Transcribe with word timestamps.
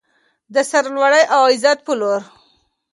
د 0.53 0.55
سرلوړۍ 0.69 1.23
او 1.35 1.41
عزت 1.51 1.79
په 1.87 1.93
لور. 1.99 2.21